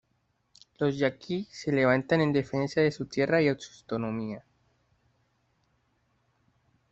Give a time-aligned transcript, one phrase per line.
[0.79, 4.43] Los yaqui se levantan en defensa de su tierra y su autonomía.